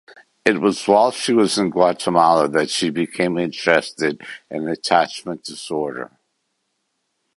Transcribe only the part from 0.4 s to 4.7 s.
It was whilst she was in Guatemala that she became interested in